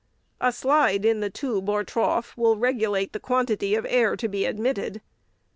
[0.39, 4.45] A slide in the tube or trough will regulate the quantity of air to be
[4.45, 4.99] admitted.